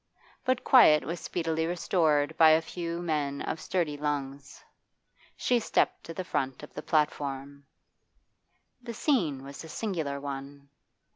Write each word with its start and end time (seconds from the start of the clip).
But 0.43 0.63
quiet 0.63 1.05
was 1.05 1.19
speedily 1.19 1.67
restored 1.67 2.35
by 2.35 2.49
a 2.49 2.61
few 2.63 3.03
men 3.03 3.43
of 3.43 3.61
sturdy 3.61 3.97
lungs. 3.97 4.63
She 5.37 5.59
stepped 5.59 6.03
to 6.05 6.13
the 6.15 6.23
front 6.23 6.63
of 6.63 6.73
the 6.73 6.81
platform. 6.81 7.67
The 8.81 8.95
scene 8.95 9.43
was 9.43 9.63
a 9.63 9.69
singular 9.69 10.19
one. 10.19 10.69